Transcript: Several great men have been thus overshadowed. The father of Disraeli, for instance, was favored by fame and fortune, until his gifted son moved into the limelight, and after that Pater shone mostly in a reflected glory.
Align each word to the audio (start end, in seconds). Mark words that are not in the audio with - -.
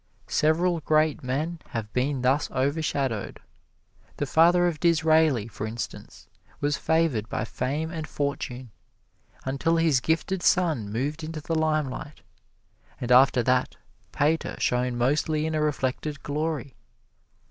Several 0.25 0.79
great 0.79 1.21
men 1.21 1.59
have 1.67 1.93
been 1.93 2.23
thus 2.23 2.49
overshadowed. 2.49 3.39
The 4.17 4.25
father 4.25 4.65
of 4.65 4.79
Disraeli, 4.79 5.47
for 5.47 5.67
instance, 5.67 6.27
was 6.59 6.75
favored 6.75 7.29
by 7.29 7.45
fame 7.45 7.91
and 7.91 8.07
fortune, 8.07 8.71
until 9.45 9.75
his 9.77 9.99
gifted 9.99 10.41
son 10.41 10.89
moved 10.91 11.23
into 11.23 11.39
the 11.39 11.53
limelight, 11.53 12.21
and 12.99 13.11
after 13.11 13.43
that 13.43 13.75
Pater 14.11 14.55
shone 14.57 14.97
mostly 14.97 15.45
in 15.45 15.53
a 15.53 15.61
reflected 15.61 16.23
glory. 16.23 16.73